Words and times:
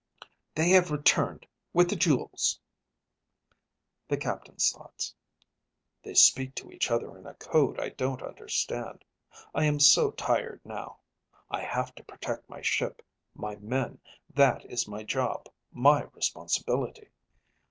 "They 0.55 0.69
have 0.71 0.89
returned, 0.89 1.45
with 1.73 1.87
the 1.91 1.95
jewels!"_ 1.95 2.57
_The 4.09 4.19
captain's 4.19 4.71
thoughts: 4.71 5.13
They 6.01 6.15
speak 6.15 6.55
to 6.55 6.71
each 6.71 6.89
other 6.89 7.15
in 7.19 7.27
a 7.27 7.35
code 7.35 7.79
I 7.79 7.89
don't 7.89 8.23
understand. 8.23 9.05
I 9.53 9.65
am 9.65 9.79
so 9.79 10.09
tired, 10.09 10.61
now. 10.65 11.01
I 11.51 11.61
have 11.61 11.93
to 11.93 12.03
protect 12.03 12.49
my 12.49 12.63
ship, 12.63 13.03
my 13.35 13.57
men, 13.57 13.99
that 14.33 14.65
is 14.65 14.87
my 14.87 15.03
job, 15.03 15.47
my 15.71 16.05
responsibility. 16.15 17.09